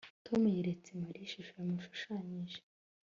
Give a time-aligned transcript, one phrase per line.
[0.25, 2.59] Tom yeretse Mariya ishusho yashushanyije